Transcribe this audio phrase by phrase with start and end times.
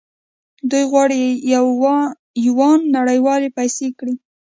[0.69, 1.19] دوی غواړي
[2.47, 4.13] یوان نړیواله پیسې کړي.